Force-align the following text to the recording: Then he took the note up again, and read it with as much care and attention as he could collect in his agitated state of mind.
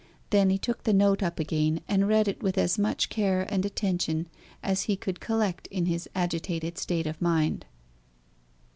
Then 0.31 0.49
he 0.49 0.57
took 0.57 0.81
the 0.81 0.93
note 0.95 1.21
up 1.21 1.37
again, 1.39 1.79
and 1.87 2.07
read 2.07 2.27
it 2.27 2.41
with 2.41 2.57
as 2.57 2.79
much 2.79 3.07
care 3.09 3.45
and 3.53 3.63
attention 3.63 4.27
as 4.63 4.81
he 4.89 4.95
could 4.95 5.19
collect 5.19 5.67
in 5.67 5.85
his 5.85 6.09
agitated 6.15 6.79
state 6.79 7.05
of 7.05 7.21
mind. 7.21 7.67